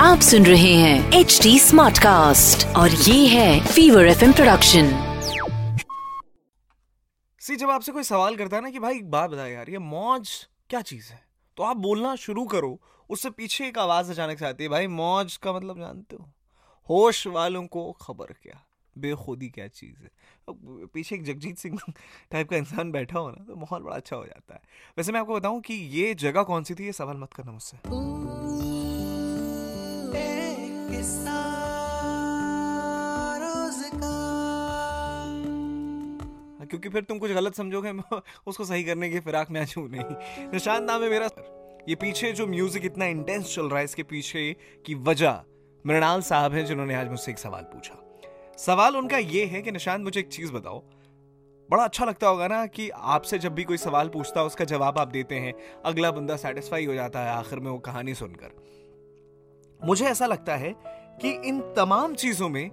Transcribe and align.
आप 0.00 0.20
सुन 0.20 0.46
रहे 0.46 0.74
हैं 0.74 1.12
एच 1.12 1.40
डी 1.42 1.58
स्मार्ट 1.58 1.98
कास्ट 1.98 2.66
और 2.66 2.90
ये 2.90 3.26
है 3.26 3.66
फीवर 3.66 4.06
एफ़ 4.06 4.24
प्रोडक्शन 4.32 4.90
सी 7.40 7.56
जब 7.56 7.70
आपसे 7.70 7.92
कोई 7.92 8.02
सवाल 8.02 8.36
करता 8.36 8.56
है 8.56 8.62
ना 8.62 8.70
कि 8.70 8.78
भाई 8.78 8.96
एक 8.96 9.10
बात 9.10 9.30
बता 9.30 9.46
यार 9.46 9.70
ये 9.70 9.78
मौज 9.78 10.48
क्या 10.70 10.80
चीज़ 10.80 11.12
है? 11.12 11.24
तो 11.56 11.62
आप 11.62 11.76
बोलना 11.76 12.16
शुरू 12.16 12.44
करो 12.44 12.80
उससे 13.10 13.30
पीछे 13.30 13.66
एक 13.66 13.78
आवाज़ 13.78 14.10
अचानक 14.10 14.38
से 14.38 14.46
आती 14.46 14.64
है 14.64 14.70
भाई 14.70 14.86
मौज 14.86 15.36
का 15.36 15.52
मतलब 15.52 15.78
जानते 15.78 16.16
हो? 16.16 16.32
होश 16.88 17.26
वालों 17.26 17.66
को 17.66 17.92
खबर 17.92 18.26
क्या? 18.26 18.64
बेखुदी 18.96 19.48
क्या 19.48 19.66
चीज़ 19.68 20.02
है। 20.02 20.10
पीछे 20.94 21.14
एक 21.16 21.22
जगजीत 21.24 21.58
सिंह 21.58 21.78
टाइप 22.32 22.48
का 22.48 22.56
इंसान 22.56 22.90
बैठा 22.92 23.18
हो 23.18 23.30
ना 23.30 23.44
तो 23.44 23.56
माहौल 23.56 23.82
बड़ा 23.82 23.96
अच्छा 23.96 24.16
हो 24.16 24.24
जाता 24.26 24.54
है। 24.54 24.60
वैसे 24.98 25.12
मैं 25.12 25.20
आपको 25.20 25.34
बताऊँ 25.34 25.60
कि 25.60 25.74
ये 25.74 26.14
जगह 26.14 26.42
कौन 26.42 26.64
सी 26.64 26.74
थी 26.74 26.84
ये 26.86 26.92
सवाल 26.92 27.16
मत 27.16 27.32
करना 27.32 27.52
मुझसे। 27.52 27.76
हाँ, 36.58 36.66
क्योंकि 36.66 36.88
फिर 36.88 37.02
तुम 37.02 37.18
कुछ 37.18 37.30
गलत 37.30 37.54
समझोगे 37.54 37.92
मैं 37.92 38.20
उसको 38.46 38.64
सही 38.64 38.84
करने 38.84 39.10
की 39.10 39.20
फिराक 39.20 39.50
में 39.50 39.60
आज 39.60 39.74
हूँ 39.78 39.88
नहीं। 39.88 40.04
निशान 40.52 40.84
नाम 40.84 41.02
है 41.02 41.10
मेरा। 41.10 41.30
ये 41.88 41.94
पीछे 41.94 42.32
जो 42.32 42.46
म्यूज़िक 42.46 42.84
इतना 42.84 43.04
इंटेंस 43.06 43.54
चल 43.54 43.68
रहा 43.68 43.78
है 43.78 43.84
इसके 43.84 44.02
पीछे 44.02 44.52
की 44.86 44.94
वजह 44.94 45.42
मृणाल 45.84 46.20
साहब 46.22 46.52
हैं 46.52 46.64
जिन्होंने 46.66 46.94
आज 46.94 47.08
मुझसे 47.08 47.30
एक 47.30 47.38
सवाल 47.38 47.62
पूछा। 47.62 47.94
सवाल 48.58 48.96
उनका 48.96 49.18
ये 49.18 49.44
है 49.44 49.62
कि 49.62 49.72
निशांत, 49.72 50.04
मुझे 50.04 50.20
एक 50.20 50.28
चीज़ 50.28 50.52
बताओ। 50.52 50.82
बड़ा 51.70 51.84
अच्छा 51.84 52.04
लगता 52.04 52.28
होगा 52.28 52.48
ना 52.48 52.66
कि 52.66 52.90
आपसे 52.90 53.38
जब 53.38 53.54
भी 53.54 53.64
कोई 53.64 53.76
सवाल 53.76 54.08
पूछता 54.08 54.40
है, 54.40 54.46
उसका 54.46 54.64
जवाब 54.64 54.98
आप 54.98 55.08
देते 55.08 55.34
हैं। 55.34 55.54
अगला 55.84 56.10
बंदा 56.10 56.36
सेटिस्फाई 56.36 56.86
हो 56.86 56.94
जाता 56.94 57.20
है 57.20 57.30
आखिर 57.30 57.60
में 57.60 57.70
वो 57.70 57.78
कहानी 57.78 58.14
सुनकर। 58.14 58.50
मुझे 59.84 60.04
ऐसा 60.04 60.26
लगता 60.26 60.56
है 60.56 60.74
कि 61.22 61.30
इन 61.48 61.74
तमाम 61.76 62.14
चीज़ों 62.14 62.48
में 62.48 62.70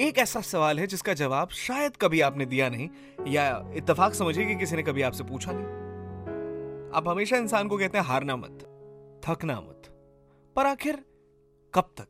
एक 0.00 0.18
ऐसा 0.18 0.40
सवाल 0.40 0.78
है 0.78 0.86
जिसका 0.86 1.14
जवाब 1.14 1.48
शायद 1.48 1.96
कभी 1.96 2.20
आपने 2.20 2.46
दिया 2.46 2.68
नहीं, 2.68 2.88
या 3.26 3.72
इत्तेफाक 3.74 4.14
समझिए 4.14 4.46
कि 4.46 4.54
किसी 4.54 4.76
ने 4.76 4.82
कभी 4.82 5.02
आपसे 5.02 5.24
पूछा 5.24 5.52
नहीं। 5.54 5.66
आप 6.94 7.08
हमेशा 7.08 7.36
इंसान 7.36 7.68
को 7.68 7.78
कहते 7.78 7.98
हैं, 7.98 8.04
हारना 8.04 8.36
मत, 8.36 8.58
थकना 9.26 9.60
मत। 9.60 9.82
पर 10.56 10.66
आखिर 10.66 11.04
कब 11.74 11.90
तक? 11.96 12.08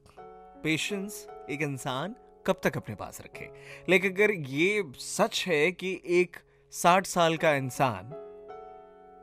पेशेंस 0.65 1.29
एक 1.51 1.63
इंसान 1.63 2.17
कब 2.47 2.61
तक 2.63 2.77
अपने 2.77 2.95
पास 2.95 3.21
रखे। 3.21 3.49
लेकिन 3.89 4.13
अगर 4.13 4.31
ये 4.31 4.83
सच 4.97 5.45
है 5.49 5.71
कि 5.73 6.01
एक 6.07 6.37
साठ 6.73 7.07
साल 7.07 7.37
का 7.37 7.53
इंसान 7.55 8.13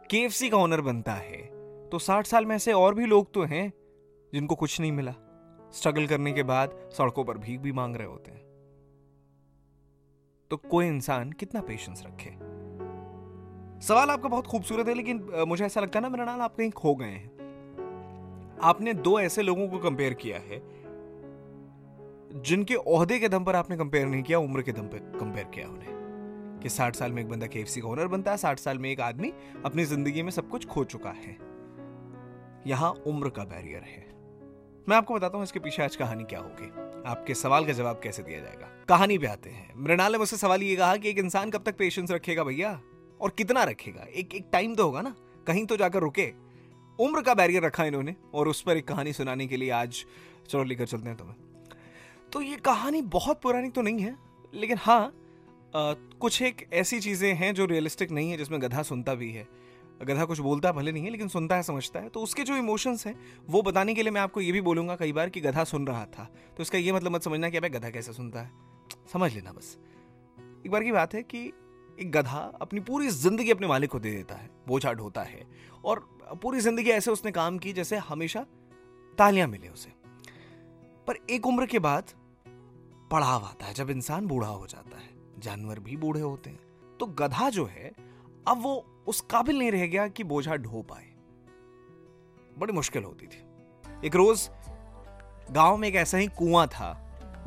केएफसी 0.10 0.50
का 0.50 0.58
ओनर 0.58 0.82
बनता 0.82 1.14
है 1.14 1.42
तो 1.90 2.00
साठ 2.00 2.28
साल 2.28 2.46
में 2.46 2.56
ऐसे 2.56 2.74
और 2.74 2.96
भी 2.96 3.06
लोग 3.06 3.34
तो 3.34 3.44
हैं 3.44 3.72
जिनको 4.34 4.56
कुछ 4.56 4.80
नहीं 4.80 4.92
मिला। 4.92 5.14
स्ट्रगल 5.74 6.08
करने 6.08 6.32
के 6.32 6.44
बाद 6.44 6.90
सड़कों 6.94 7.24
पर 7.24 7.38
भीख 7.38 7.60
भी 7.60 7.72
मांग 7.72 7.96
रहे 7.96 8.08
होते 8.08 8.32
हैं। 8.32 8.42
तो 10.52 10.58
कोई 10.58 10.88
इंसान 10.88 11.32
कितना 11.32 11.62
पेशेंस 11.62 12.04
रखे? 12.06 12.30
सवाल 13.82 14.10
आपका 14.10 14.30
बहुत 14.30 14.48
खूबसूरत 14.48 14.88
है, 14.88 14.94
लेकिन 14.94 15.46
मुझे 15.48 15.66
ऐसा 15.66 15.82
लगता 15.82 16.00
है 16.00 16.04
ना, 16.04 16.10
मेरा 16.10 16.26
नाल 16.26 16.42
आप 16.42 16.56
कहीं 16.56 16.72
खो 16.72 16.96
गए 16.96 17.06
हैं। 17.06 18.60
आपने 18.64 18.94
दो 18.94 19.20
ऐसे 19.20 19.42
लोगों 19.42 19.68
को 19.68 19.78
कंपेयर 19.80 20.14
किया 20.14 20.38
है 20.40 20.60
जिनके 22.34 22.76
ओहदे 22.76 23.20
के 23.20 23.30
दम 23.30 23.44
पर 23.44 23.56
आपने 23.56 23.78
कंपेयर 23.78 24.08
नहीं 24.08 24.24
किया, 24.24 24.40
उम्र 24.40 24.62
के 24.62 24.72
दम 24.72 24.84
पर 24.84 24.98
कंपेयर 24.98 25.46
किया 25.46 25.68
उन्हें। 25.68 25.94
कि 26.64 26.70
साठ 26.70 26.96
साल 26.96 27.12
में 27.12 27.22
एक 27.22 27.30
बंदा 27.30 27.48
केएफसी 27.48 27.82
का 27.82 27.88
ओनर 27.88 28.08
बनता 28.08 28.32
है, 28.32 28.38
साठ 28.38 28.60
साल 28.60 28.78
में 28.78 28.92
एक 28.92 29.00
आदमी 29.00 29.34
अपनी 29.66 29.86
ज़िंदगी 29.86 30.24
में 30.24 30.32
सब 30.32 30.50
कुछ 30.50 30.66
खो 30.66 30.84
चुका 30.84 31.10
है। 31.10 31.38
यहाँ 32.68 32.92
उम्र 32.92 33.30
का 33.30 33.44
बैरियर 33.44 33.82
है। 33.82 34.14
मैं 34.90 34.98
आपको 34.98 35.14
बताता 35.14 35.38
हूँ 35.38 35.44
इसके 35.44 35.60
पीछे 35.60 35.84
आज 35.84 35.96
कहानी 35.96 36.24
क्या 36.24 36.40
होगी। 36.40 36.70
आपके 37.10 37.34
सवाल 37.34 37.66
का 37.66 37.74
जवाब 37.74 38.00
कैसे 38.04 38.24
दिया 38.24 38.40
जाएगा? 38.40 38.68
कहानी 38.90 39.18
पे 39.18 39.28
आते 39.28 39.50
हैं। 39.50 39.74
मृणाल 39.78 40.12
ने 40.12 40.18
मुझसे 40.18 40.38
सवाल 40.38 40.64
ये 40.64 40.76
कहा 40.76 40.98
कि 40.98 41.10
एक 41.10 41.18
इंसान 41.18 41.50
कब 41.50 41.64
तक 41.64 41.78
पेशेंस 41.78 42.12
रखेगा 42.12 42.44
भैया? 42.44 42.82
और 43.22 43.30
कितना 43.30 43.64
रखेगा? 43.64 44.02
एक 44.02 44.36
एक 44.36 44.50
टाइम 44.52 44.76
तो 44.76 44.84
होगा 44.84 45.02
ना। 45.02 45.16
कहीं 45.48 45.66
तो 45.66 45.78
जाकर 45.78 46.00
रुके। 46.00 46.34
उम्र 47.00 47.22
का 47.22 47.34
बैरियर 47.34 47.64
रखा 47.64 47.86
इन्होंने। 47.86 48.16
और 48.34 48.48
उस 48.48 48.62
पर 48.62 48.78
एक 48.78 48.88
कहानी 48.88 49.14
सुनाने 49.14 49.48
के 49.48 49.58
लिए 49.58 49.70
आज, 49.70 50.06
चलो 50.50 50.64
लेकर 50.64 50.86
चलते 50.86 51.10
हैं 51.10 51.18
तुम्हें। 51.18 51.36
तो 52.34 52.42
ये 52.42 52.56
कहानी 52.56 53.02
बहुत 53.02 53.42
पुरानी 53.42 53.70
तो 53.70 53.82
नहीं 53.82 54.00
है 54.00 54.16
लेकिन 54.54 54.78
हाँ 54.78 55.06
अ, 55.08 55.94
कुछ 56.22 56.42
एक 56.42 56.68
ऐसी 56.74 57.00
चीज़ें 57.00 57.34
हैं 57.34 57.54
जो 57.56 57.66
रियलिस्टिक 57.66 58.12
नहीं 58.12 58.32
है 58.32 58.38
जिसमें 58.38 58.62
गधा 58.62 58.82
सुनता 58.84 59.14
भी 59.16 59.32
है। 59.32 59.48
गधा 60.02 60.26
कुछ 60.26 60.40
बोलता 60.40 60.72
भले 60.72 60.92
नहीं 60.92 61.04
है 61.04 61.10
लेकिन 61.10 61.28
सुनता 61.28 61.56
है 61.56 61.64
समझता 61.64 62.00
है। 62.00 62.10
तो 62.10 62.20
उसके 62.20 62.44
जो 62.44 62.56
इमोशंस 62.56 63.06
हैं 63.08 63.16
वो 63.50 63.62
बताने 63.62 63.94
के 63.94 64.04
लिए 64.04 64.12
मैं 64.12 64.22
आपको 64.22 64.42
ये 64.42 64.52
भी 64.52 64.62
बोलूँगा 64.62 64.96
कई 64.96 65.12
बार 65.14 65.30
कि 65.30 65.42
गधा 65.42 65.64
सुन 65.64 65.88
रहा 65.88 66.06
था। 66.06 66.24
तो 66.58 66.64
इसका 66.64 66.78
ये 66.78 66.92
मतलब 66.92 67.12
मत 67.12 67.24
समझना 67.24 67.50
कि 67.50 67.58
अबे 67.58 67.70
गधा 67.70 67.90
कैसे 67.90 68.14
सुनता 68.14 68.42
है। 68.42 68.52
समझ 69.14 69.34
लेना 69.34 69.52
बस। 69.52 69.78
एक 70.66 70.72
बार 70.72 70.84
की 70.84 70.92
बात 70.92 71.14
है 71.14 71.24
कि 71.24 71.46
एक 72.00 72.12
गधा 72.12 72.40
अपनी 72.62 72.80
पूरी 72.80 73.08
ज़िंदगी 73.10 73.52
अपने 73.52 73.68
मालिक 73.68 73.90
को 73.90 74.00
दे 74.00 74.12
देता 74.12 74.36
है 74.36 74.50
बोझा 74.68 74.94
ढोता 74.94 75.22
है। 75.22 75.46
और 75.86 76.00
पूरी 76.44 76.60
ज़िंदगी 76.60 76.90
ऐसे 76.90 77.12
उसने 77.12 77.32
काम 77.32 77.58
की 77.58 77.74
जैसे 77.74 77.98
हमेशा 77.98 78.46
तालियाँ 79.18 79.48
मिले 79.48 79.68
उसे। 79.68 79.92
पर 81.08 81.26
एक 81.30 81.48
उम्र 81.48 81.66
के 81.66 81.80
बाद 81.80 82.12
पड़ाव 83.14 83.44
आता 83.44 83.66
है, 83.66 83.74
जब 83.74 83.90
इंसान 83.90 84.28
बूढ़ा 84.28 84.48
हो 84.48 84.68
जाता 84.68 84.98
है, 84.98 85.10
जानवर 85.40 85.80
भी 85.80 85.98
बूढ़े 85.98 86.22
होते 86.22 86.50
हैं। 86.50 86.98
तो 87.00 87.06
गधा 87.06 87.50
जो 87.50 87.66
है, 87.66 87.92
अब 88.48 88.62
वो 88.62 89.04
उस 89.08 89.22
काबिल 89.22 89.60
नहीं 89.60 89.72
रह 89.72 89.86
गया 89.88 90.08
कि 90.08 90.24
बोझा 90.24 90.56
ढो 90.56 90.82
पाए। 90.82 91.06
बड़ी 92.60 92.74
मुश्किल 92.74 93.04
होती 93.04 93.28
थी। 93.28 94.08
एक 94.08 94.16
रोज 94.16 94.50
गाँव 95.52 95.78
में 95.78 95.88
एक 95.88 95.96
ऐसा 95.96 96.18
ही 96.18 96.28
कुआँ 96.28 96.68
था 96.68 96.90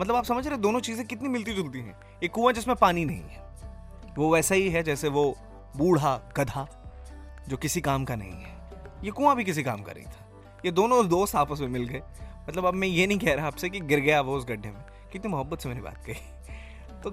मतलब 0.00 0.15
आप 0.15 0.25
समझ 0.25 0.47
रहे 0.47 0.59
दोनों 0.59 0.81
चीज़ें 0.81 1.06
कितनी 1.06 1.28
मिलती 1.28 1.53
जुलती 1.53 1.78
हैं। 1.78 1.98
एक 2.25 2.33
कुआँ 2.33 2.53
जिसमें 2.53 2.77
पानी 2.77 3.04
नहीं 3.04 3.22
है, 3.22 4.15
वो 4.19 4.33
वैसा 4.34 4.54
ही 4.54 4.69
है 4.69 4.83
जैसे 4.83 5.09
वो 5.09 5.25
बूढ़ा 5.77 6.16
गधा, 6.37 6.66
जो 7.48 7.56
किसी 7.56 7.81
काम 7.81 8.04
का 8.04 8.16
नहीं 8.16 8.33
है। 8.33 8.54
ये 9.04 9.10
कुआँ 9.10 9.37
भी 9.37 9.44
किसी 9.44 9.62
काम 9.62 9.83
का 9.83 9.93
नहीं 9.93 10.04
था। 10.04 10.60
ये 10.65 10.71
दोनों 10.71 11.09
दोस्त 11.09 11.37
आपस 11.37 11.60
में 11.60 11.69
मिल 11.69 11.84
गए। 11.84 12.03
मतलब 12.48 12.66
अब 12.66 12.75
मैं 12.75 12.88
ये 12.88 13.06
नहीं 13.06 13.19
कह 13.19 13.34
रहा 13.34 13.47
आपसे 13.47 13.69
कि 13.69 13.81
गिर 13.81 14.00
गया 14.00 14.21
वो 14.21 14.37
उस 14.37 14.44
गड्ढे 14.44 14.71
में। 14.71 14.84
कितनी 15.12 15.33
मोहब्बत 15.33 15.61
से 15.61 15.69
मैंने 15.69 15.83
बात 15.83 16.05
कही। 16.06 16.15
तो 17.03 17.11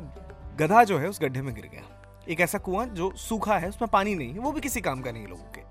गधा 0.55 0.83
जो 0.83 0.99
है, 0.99 1.07
उस 1.07 1.21
गड्ढे 1.21 1.41
में 1.41 1.55
गिर 1.55 1.65
गया। 1.65 1.81
एक 2.29 2.39
ऐसा 2.39 2.57
कुआँ 2.57 2.85
जो 2.85 3.11
सूखा 3.15 3.57
है, 3.57 3.69
उसमें 3.69 3.91
पानी 3.91 4.15
नहीं 4.15 4.33
है, 4.33 4.39
वो 4.39 4.51
भी 4.51 4.61
किसी 4.61 4.81
काम 4.81 5.01
का 5.01 5.11
नहीं 5.11 5.27
लोगों 5.27 5.43
के। 5.43 5.61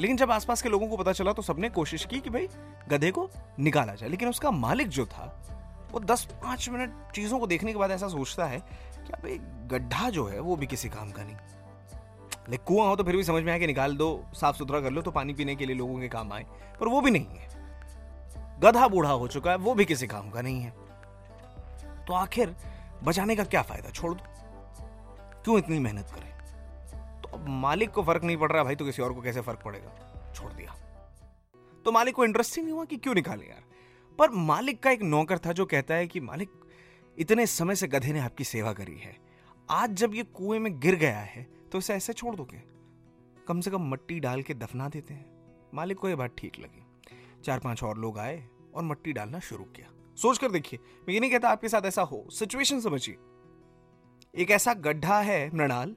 लेकिन 0.00 0.16
जब 0.16 0.30
आसपास 0.30 0.62
के 0.62 0.68
लोगों 0.68 0.88
को 0.88 0.96
पता 0.96 1.12
चला 1.12 1.32
तो 1.32 1.42
सबने 1.42 1.68
कोशिश 1.68 2.04
की 2.04 2.20
कि 2.20 2.30
भाई, 2.30 2.48
गधे 2.88 3.10
को 3.10 3.30
निकाला 3.58 3.94
जाए। 3.94 4.08
लेकिन 4.08 4.28
उसका 4.28 4.50
मालिक 4.50 4.88
जो 4.88 5.06
था, 5.06 5.46
वो 5.92 6.00
दस 6.00 6.24
पाँच 6.24 6.68
मिनट 6.68 6.92
चीज़ों 7.14 7.38
को 7.38 7.46
देखने 7.46 7.72
के 7.72 7.78
बाद 7.78 7.90
ऐसा 7.90 8.08
सोचता 8.08 8.44
है 8.44 8.58
कि 9.06 9.12
भाई 9.12 9.38
गड्ढा 9.42 10.10
जो 10.10 10.26
है, 10.26 10.40
वो 10.40 10.56
भी 10.56 10.66
किसी 10.66 10.88
काम 10.88 11.10
का 11.10 11.24
नहीं। 11.24 11.36
लेकिन 12.48 12.64
कुआँ 12.66 12.88
हो 12.88 12.96
तो 12.96 13.04
फिर 13.04 13.16
भी 13.16 13.24
समझ 13.24 13.42
में 13.42 13.52
आया 13.52 13.58
कि 13.58 13.66
निकाल 13.66 13.96
दो 13.96 14.24
साफ़ 14.34 14.56
सुथरा 14.56 14.80
कर 14.80 14.90
लो 14.90 15.02
तो 15.02 15.10
पानी 15.10 15.34
पीने 15.34 15.56
के 15.56 15.66
लिए 15.66 15.76
लोगों 15.76 16.00
के 16.00 16.08
काम 16.08 16.32
आए। 16.32 16.46
पर 16.80 16.88
वो 16.88 17.00
भी 17.00 17.10
नहीं 17.10 17.26
है। 17.26 17.48
गधा 18.60 18.88
बूढ़ा 18.88 19.10
हो 19.10 19.28
चुका 19.28 19.50
है, 19.50 19.56
वो 19.56 19.74
भी 19.74 19.84
किसी 19.84 20.06
काम 20.06 20.30
का 20.30 20.42
नहीं 20.42 20.60
है। 20.60 20.79
तो 22.10 22.14
आखिर 22.14 22.54
बचाने 23.04 23.34
का 23.36 23.44
क्या 23.44 23.60
फ़ायदा? 23.62 23.90
छोड़ 23.90 24.12
दो। 24.14 24.24
क्यों 25.44 25.58
इतनी 25.58 25.78
मेहनत 25.78 26.06
करें 26.14 27.20
तो 27.22 27.28
अब 27.28 27.44
मालिक 27.48 27.90
को 27.90 28.02
फ़र्क 28.02 28.24
नहीं 28.24 28.36
पड़ 28.36 28.50
रहा, 28.52 28.62
भाई 28.64 28.76
तो 28.76 28.84
किसी 28.84 29.02
और 29.02 29.12
को 29.12 29.20
कैसे 29.22 29.40
फ़र्क 29.40 29.60
पड़ेगा? 29.64 30.32
छोड़ 30.34 30.52
दिया। 30.52 30.74
तो 31.86 31.92
मालिक 31.92 32.14
को 32.14 32.24
इंटरेस्ट 32.24 32.56
ही 32.56 32.62
नहीं 32.62 32.72
हुआ 32.72 32.84
कि 32.84 32.96
क्यों 32.96 33.14
निकाले 33.14 33.46
यार? 33.46 33.62
पर 34.18 34.30
मालिक 34.30 34.82
का 34.82 34.90
एक 34.90 35.02
नौकर 35.02 35.38
था 35.38 35.52
जो 35.52 35.66
कहता 35.66 35.94
है 35.94 36.06
कि 36.06 36.20
मालिक, 36.20 36.50
इतने 37.18 37.46
समय 37.46 37.74
से 37.74 37.88
गधे 37.88 38.12
ने 38.12 38.20
आपकी 38.20 38.44
सेवा 38.44 38.72
करी 38.72 38.98
है। 38.98 39.16
आज 39.70 39.90
जब 39.92 40.14
ये 40.14 40.22
कुएँ 40.34 40.58
में 40.58 40.78
गिर 40.80 40.94
गया 40.96 41.20
है 41.20 41.46
तो 41.72 41.78
इसे 41.78 41.94
ऐसे 41.94 42.12
छोड़ 42.12 42.34
दोगे 42.36 42.62
कम 43.48 43.60
से 43.60 43.70
कम 43.70 43.88
मट्टी 43.90 44.18
डाल 44.20 44.42
के 44.42 44.54
दफना 44.56 44.88
देते 44.88 45.14
हैं। 45.14 45.24
मालिक 45.74 45.98
को 45.98 46.08
यह 46.08 46.16
बात 46.16 46.34
ठीक 46.38 46.58
लगी। 46.58 46.84
चार 47.44 47.58
पाँच 47.58 47.82
और 47.82 47.98
लोग 47.98 48.18
आए 48.18 48.44
और 48.74 48.82
मट्टी 48.82 49.12
डालना 49.12 49.38
शुरू 49.40 49.64
किया। 49.76 49.92
सोच 50.22 50.38
कर 50.38 50.50
देखिए, 50.50 50.80
मैं 50.82 51.14
ये 51.14 51.20
नहीं 51.20 51.30
कहता 51.30 51.48
आपके 51.48 51.68
साथ 51.68 51.82
ऐसा 51.82 52.02
हो। 52.02 52.26
सिचुएशन 52.30 52.80
समझिए। 52.80 53.14
एक 54.42 54.50
ऐसा 54.50 54.74
गड्ढा 54.74 55.20
है 55.20 55.56
मृणाल, 55.56 55.96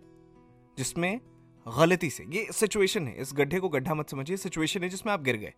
जिसमें 0.78 1.22
गलती 1.68 2.10
से, 2.10 2.26
ये 2.30 2.52
सिचुएशन 2.52 3.08
है, 3.08 3.22
इस 3.22 3.34
गड्ढे 3.34 3.60
को 3.60 3.70
गड्ढा 3.70 3.94
मत 3.94 4.10
समझिए 4.10 4.38
सिचुएशन 4.38 4.84
है 4.84 4.90
जिसमें 4.90 5.14
आप 5.14 5.22
गिर 5.22 5.38
गए। 5.38 5.54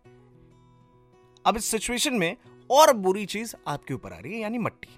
अब 1.46 1.54
इस 1.56 1.64
सिचुएशन 1.64 2.14
में 2.14 2.36
और 2.70 2.92
बुरी 2.92 3.26
चीज़ 3.26 3.54
आपके 3.68 3.94
ऊपर 3.94 4.12
आ 4.12 4.18
रही 4.18 4.32
है, 4.32 4.38
यानी 4.38 4.58
मट्टी। 4.58 4.88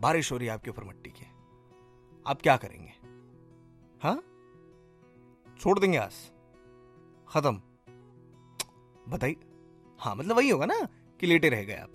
बारिश 0.00 0.32
हो 0.32 0.36
रही 0.36 0.46
है 0.48 0.54
आपके 0.54 0.70
ऊपर 0.70 0.84
मट्टी 0.84 1.10
की। 1.10 1.26
आप 2.26 2.42
क्या 2.42 2.56
करेंगे? 2.56 2.92
हाँ? 4.02 4.22
छोड़ 5.60 5.78
देंगे 5.78 5.98
आस। 5.98 6.32
खत्म। 7.28 7.60
बताइए। 9.08 9.36
हाँ 9.98 10.16
मतलब 10.16 10.36
वही 10.36 10.50
होगा 10.50 10.66
ना? 10.66 10.88
कि 11.20 11.26
लेटे 11.26 11.48
रह 11.48 11.62
गए 11.64 11.74
आप। 11.74 11.90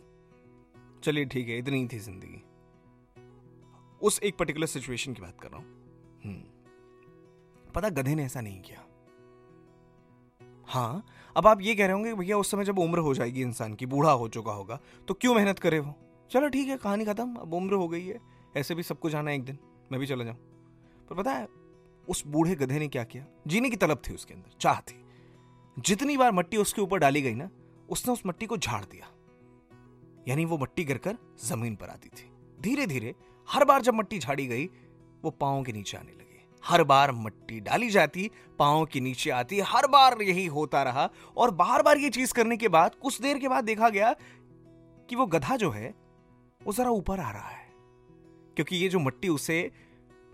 चलिए 1.04 1.25
ठीक 1.25 1.48
है, 1.48 1.57
इतनी 1.57 1.80
ही 1.80 1.88
थी 1.88 2.00
ज़िंदगी। 2.00 2.44
उस 4.01 4.19
एक 4.24 4.38
पर्टिकुलर 4.38 4.68
सिचुएशन 4.68 5.13
की 5.13 5.22
बात 5.22 5.39
कर 5.42 5.50
रहा 5.50 5.57
हूँ। 5.57 5.68
हम्म। 6.25 7.72
पता, 7.72 7.89
गधे 7.89 8.16
ने 8.16 8.24
ऐसा 8.25 8.42
नहीं 8.42 8.62
किया। 8.62 8.86
हाँ 10.69 11.06
अब 11.36 11.48
आप 11.48 11.62
ये 11.62 11.75
कह 11.75 11.86
रहे 11.86 11.94
होंगे, 11.94 12.13
भैया, 12.13 12.38
उस 12.38 12.51
समय 12.51 12.66
जब 12.66 12.80
उम्र 12.80 13.00
हो 13.00 13.13
जाएगी 13.13 13.42
इंसान 13.42 13.74
की, 13.74 13.86
बूढ़ा 13.86 14.12
हो 14.12 14.27
चुका 14.27 14.51
होगा 14.51 14.80
तो 15.07 15.13
क्यों 15.13 15.33
मेहनत 15.36 15.60
करे 15.60 15.80
वो? 15.80 15.95
चलो 16.31 16.50
ठीक 16.50 16.68
है, 16.68 16.77
कहानी 16.77 17.06
खत्म, 17.06 17.36
अब 17.36 17.54
उम्र 17.54 17.74
हो 17.74 17.88
गई 17.88 18.06
है। 18.06 18.19
ऐसे 18.57 18.75
भी 18.75 18.83
सबको 18.83 19.10
जाना 19.10 19.31
है 19.31 19.38
एक 19.38 19.44
दिन, 19.44 19.57
मैं 19.92 20.00
भी 20.00 20.07
चला 20.07 20.24
जाऊँ। 20.24 20.38
पर 21.10 21.16
पता 21.16 21.31
है, 21.31 21.48
उस 22.07 22.24
बूढ़े 22.27 22.56
गधे 22.56 22.80
ने 22.80 22.88
क्या 22.88 23.04
किया? 23.04 23.25
जीने 23.48 23.69
की 23.69 23.75
तलब 23.75 24.01
थी 24.10 24.13
उसके 24.13 24.33
अंदर, 24.33 24.57
चाह 24.62 24.80
थी। 24.80 25.04
जितनी 25.80 26.18
बार 26.18 26.31
मट्टी 26.31 26.57
उसके 26.57 26.81
ऊपर 26.81 27.00
डाली 27.00 27.22
गई 27.22 27.36
ना, 27.36 27.50
उसने 27.89 28.13
उस 28.13 28.24
मट्टी 28.25 28.45
को 28.45 28.57
झाड़ 28.57 28.86
दिया। 28.86 29.12
यानी 30.27 30.45
वो 30.45 30.57
मट्टी 30.57 30.83
गिरकर 30.83 31.18
ज़मीन 31.45 31.75
पर 31.75 31.89
आती 31.89 32.10
थी। 32.10 32.31
धीरे 32.62 32.88
धीरे 32.88 33.16
हर 33.50 33.66
बार 33.66 33.81
जब 33.81 33.94
मट्टी 33.94 34.19
झाड़ी 34.19 34.48
गई, 34.48 34.66
वो 35.24 35.31
पाओ 35.31 35.63
के 35.63 35.72
नीचे 35.72 35.98
आने 35.98 36.12
लगी। 36.12 36.22
हर 36.66 36.83
बार 36.83 37.12
मट्टी 37.12 37.60
डाली 37.60 37.89
जाती 37.89 38.31
पाओ 38.60 38.86
के 38.86 39.00
नीचे 39.00 39.30
आती, 39.30 39.60
हर 39.60 39.88
बार 39.88 40.22
यही 40.22 40.45
होता 40.45 40.83
रहा 40.83 41.10
और 41.38 41.51
बार 41.51 41.81
बार 41.81 41.98
ये 41.98 42.10
चीज़ 42.10 42.33
करने 42.33 42.57
के 42.57 42.68
बाद, 42.68 42.95
कुछ 42.95 43.22
देर 43.22 43.39
के 43.39 43.48
बाद 43.48 43.63
देखा 43.63 43.89
गया 43.89 44.16
कि 45.10 45.16
वो 45.16 45.25
गधा 45.25 45.56
जो 45.56 45.72
है, 45.72 45.95
वो 46.63 46.74
जरा 46.74 46.89
ऊपर 46.89 47.19
आ 47.19 47.31
रहा 47.31 47.48
है। 47.48 47.66
क्योंकि 48.56 48.75
ये 48.75 48.89
जो 48.89 49.00
मट्टी 49.00 49.30
उसे 49.30 49.72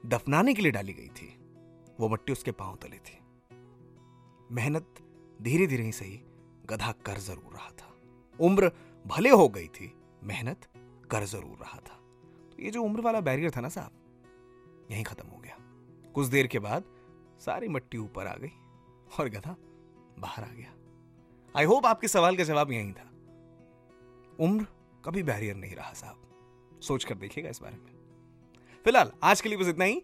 दफनाने 0.05 0.53
के 0.53 0.61
लिए 0.61 0.71
डाली 0.71 0.93
गई 0.93 1.07
थी, 1.07 1.37
वो 1.99 2.09
मट्टी 2.09 2.31
उसके 2.31 2.51
पाँव 2.51 2.75
तले 2.75 2.97
थी। 2.97 3.17
मेहनत 4.51 4.95
धीरे 5.41 5.67
धीरे 5.67 5.83
ही 5.83 5.91
सही, 5.91 6.21
गधा 6.65 6.91
कर 6.91 7.17
ज़रूर 7.17 7.53
रहा 7.53 7.69
था। 7.69 7.95
उम्र 8.39 8.71
भले 9.05 9.29
हो 9.29 9.47
गई 9.49 9.67
थी, 9.67 9.93
मेहनत 10.23 10.67
कर 11.11 11.25
ज़रूर 11.25 11.57
रहा 11.57 11.77
था। 11.79 11.99
तो 12.51 12.63
ये 12.63 12.71
जो 12.71 12.83
उम्र 12.83 13.01
वाला 13.01 13.21
बैरियर 13.21 13.51
था 13.51 13.61
ना 13.61 13.69
साहब, 13.69 13.91
यहीं 14.91 15.03
खत्म 15.03 15.27
हो 15.27 15.37
गया। 15.37 15.57
कुछ 16.13 16.27
देर 16.27 16.47
के 16.47 16.59
बाद 16.59 16.83
सारी 17.41 17.67
मट्टी 17.67 17.97
ऊपर 17.97 18.27
आ 18.27 18.35
गई 18.35 18.51
और 19.19 19.29
गधा 19.29 19.55
बाहर 20.19 20.43
आ 20.43 20.47
गया। 20.49 20.73
आई 21.55 21.65
होप 21.65 21.85
आपके 21.85 22.07
सवाल 22.07 22.37
का 22.37 22.43
जवाब 22.43 22.71
यही 22.71 22.91
था। 22.91 23.09
उम्र 24.39 24.65
कभी 25.05 25.23
बैरियर 25.23 25.55
नहीं 25.55 25.75
रहा 25.75 25.93
साहब। 25.93 26.79
सोच 26.81 27.03
कर 27.03 27.15
देखिएगा 27.15 27.49
इस 27.49 27.61
बारे 27.61 27.75
में। 27.75 27.99
फ़िलहाल, 28.85 29.11
आज 29.23 29.41
के 29.41 29.49
लिए 29.49 29.57
बस 29.57 29.67
इतना 29.67 29.85
ही। 29.85 30.01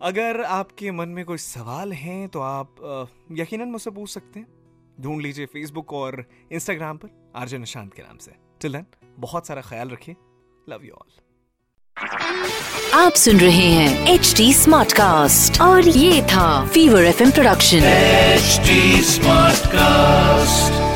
अगर 0.00 0.40
आपके 0.42 0.90
मन 0.90 1.08
में 1.08 1.24
कोई 1.24 1.38
सवाल 1.38 1.92
हैं 1.92 2.28
तो 2.28 2.40
आप 2.40 3.08
यकीनन 3.32 3.68
मुझसे 3.68 3.90
पूछ 3.90 4.10
सकते 4.10 4.40
हैं। 4.40 4.61
ढूंढ 5.02 5.22
लीजिए 5.22 5.46
फेसबुक 5.46 5.92
और 5.92 6.24
इंस्टाग्राम 6.52 6.96
पर 6.96 7.32
आरजे 7.36 7.58
निशांत 7.58 7.94
के 7.94 8.02
नाम 8.02 8.16
से। 8.16 8.32
टिल 8.60 8.72
देन 8.72 8.86
बहुत 9.18 9.46
सारा 9.46 9.62
ख्याल 9.62 9.90
रखिए। 9.90 10.16
लव 10.68 10.84
यू 10.84 10.92
ऑल 10.92 11.20
आप 12.94 13.12
सुन 13.12 13.40
रहे 13.40 13.66
हैं 13.70 14.08
एच 14.08 14.34
डी 14.36 14.52
स्मार्ट 14.54 14.92
कास्ट 14.92 15.60
और 15.60 15.88
ये 15.88 16.22
था 16.22 16.66
fever 16.66 17.04
F 17.04 17.22
production 17.22 17.78
H 17.78 19.04
smart 19.04 19.66
cast 19.66 20.91